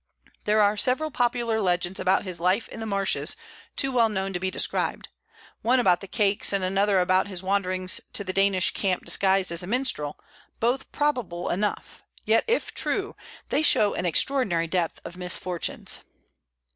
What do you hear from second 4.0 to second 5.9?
known to be described, one